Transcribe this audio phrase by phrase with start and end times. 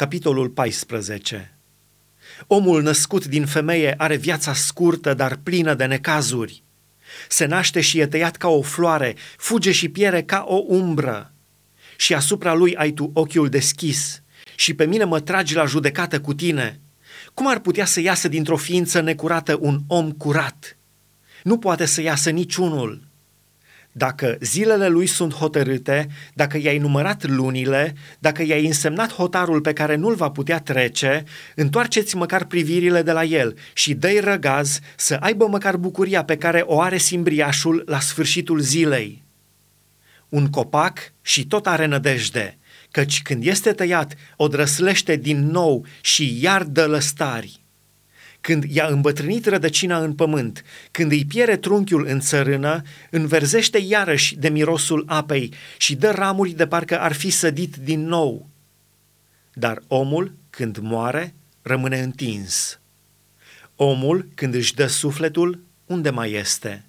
[0.00, 1.58] Capitolul 14
[2.46, 6.62] Omul născut din femeie are viața scurtă, dar plină de necazuri.
[7.28, 11.32] Se naște și e tăiat ca o floare, fuge și piere ca o umbră.
[11.96, 14.22] Și asupra lui ai tu ochiul deschis
[14.54, 16.80] și pe mine mă tragi la judecată cu tine.
[17.34, 20.78] Cum ar putea să iasă dintr-o ființă necurată un om curat?
[21.42, 23.09] Nu poate să iasă niciunul.
[23.92, 29.94] Dacă zilele lui sunt hotărâte, dacă i-ai numărat lunile, dacă i-ai însemnat hotarul pe care
[29.94, 35.46] nu-l va putea trece, întoarceți măcar privirile de la el și dă-i răgaz să aibă
[35.46, 39.22] măcar bucuria pe care o are simbriașul la sfârșitul zilei.
[40.28, 42.58] Un copac și tot are nădejde,
[42.90, 47.59] căci când este tăiat, o drăslește din nou și iar dă lăstari
[48.40, 54.48] când i-a îmbătrânit rădăcina în pământ, când îi piere trunchiul în țărână, înverzește iarăși de
[54.48, 58.48] mirosul apei și dă ramuri de parcă ar fi sădit din nou.
[59.52, 62.80] Dar omul, când moare, rămâne întins.
[63.76, 66.84] Omul, când își dă sufletul, unde mai este?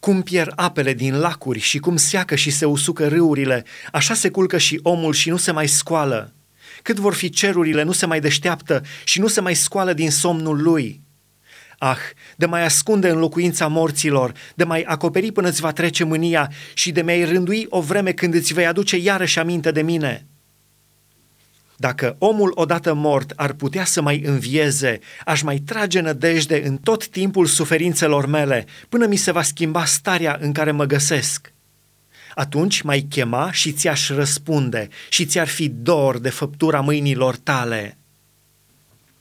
[0.00, 4.58] Cum pierd apele din lacuri și cum seacă și se usucă râurile, așa se culcă
[4.58, 6.32] și omul și nu se mai scoală.
[6.82, 10.62] Cât vor fi cerurile, nu se mai deșteaptă și nu se mai scoală din somnul
[10.62, 11.00] lui.
[11.78, 11.98] Ah,
[12.36, 16.92] de mai ascunde în locuința morților, de mai acoperi până îți va trece mânia și
[16.92, 20.26] de mai rândui o vreme când îți vei aduce iarăși aminte de mine.
[21.76, 27.08] Dacă omul odată mort ar putea să mai învieze, aș mai trage nădejde în tot
[27.08, 31.52] timpul suferințelor mele, până mi se va schimba starea în care mă găsesc
[32.38, 37.98] atunci mai chema și ți-aș răspunde și ți-ar fi dor de făptura mâinilor tale.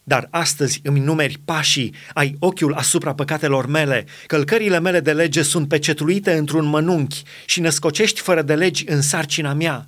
[0.03, 5.67] Dar astăzi îmi numeri pașii, ai ochiul asupra păcatelor mele, călcările mele de lege sunt
[5.67, 9.87] pecetluite într-un mănunchi și născocești fără de legi în sarcina mea.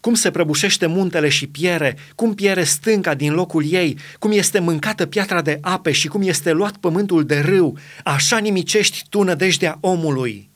[0.00, 5.06] Cum se prăbușește muntele și piere, cum piere stânca din locul ei, cum este mâncată
[5.06, 10.52] piatra de ape și cum este luat pământul de râu, așa nimicești tu nădejdea omului.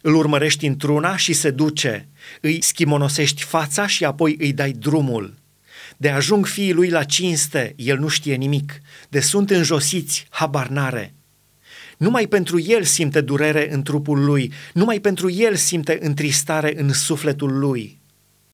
[0.00, 2.08] Îl urmărești într-una și se duce,
[2.40, 5.34] îi schimonosești fața și apoi îi dai drumul.
[5.96, 11.14] De ajung fiii lui la cinste, el nu știe nimic, de sunt înjosiți, habar n-are.
[11.96, 17.58] Numai pentru el simte durere în trupul lui, numai pentru el simte întristare în sufletul
[17.58, 17.99] lui.